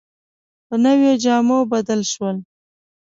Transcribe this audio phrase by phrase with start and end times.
[0.67, 2.37] په نویو جامو بدل شول.